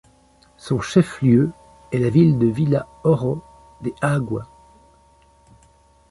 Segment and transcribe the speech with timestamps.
[0.57, 1.51] Son chef-lieu
[1.91, 3.43] est la ville de Villa Ojo
[3.81, 4.49] de Agua.